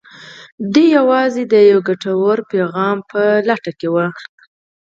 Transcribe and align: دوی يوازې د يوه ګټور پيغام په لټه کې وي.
دوی 0.73 0.87
يوازې 0.97 1.43
د 1.53 1.55
يوه 1.69 1.83
ګټور 1.87 2.37
پيغام 2.51 2.97
په 3.09 3.21
لټه 3.47 3.71
کې 3.79 3.87
وي. 3.93 4.07